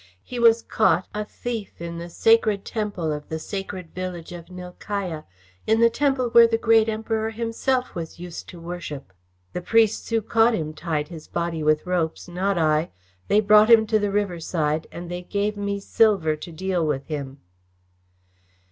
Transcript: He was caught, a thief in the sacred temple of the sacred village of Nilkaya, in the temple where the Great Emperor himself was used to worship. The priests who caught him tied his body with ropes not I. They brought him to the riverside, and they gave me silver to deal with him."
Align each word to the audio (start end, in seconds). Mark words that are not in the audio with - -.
He 0.23 0.39
was 0.39 0.63
caught, 0.63 1.07
a 1.13 1.23
thief 1.23 1.79
in 1.79 1.99
the 1.99 2.09
sacred 2.09 2.65
temple 2.65 3.11
of 3.11 3.29
the 3.29 3.37
sacred 3.37 3.93
village 3.93 4.31
of 4.31 4.47
Nilkaya, 4.49 5.25
in 5.67 5.79
the 5.79 5.91
temple 5.91 6.29
where 6.31 6.47
the 6.47 6.57
Great 6.57 6.89
Emperor 6.89 7.29
himself 7.29 7.93
was 7.93 8.17
used 8.19 8.49
to 8.49 8.59
worship. 8.59 9.13
The 9.53 9.61
priests 9.61 10.09
who 10.09 10.23
caught 10.23 10.55
him 10.55 10.73
tied 10.73 11.09
his 11.09 11.27
body 11.27 11.61
with 11.61 11.85
ropes 11.85 12.27
not 12.27 12.57
I. 12.57 12.89
They 13.27 13.41
brought 13.41 13.69
him 13.69 13.85
to 13.85 13.99
the 13.99 14.09
riverside, 14.09 14.87
and 14.91 15.07
they 15.07 15.21
gave 15.21 15.55
me 15.55 15.79
silver 15.79 16.35
to 16.35 16.51
deal 16.51 16.83
with 16.83 17.05
him." 17.05 17.37